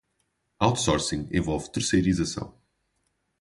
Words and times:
Outsourcing 0.59 1.27
envolve 1.31 1.69
terceirização. 1.71 2.57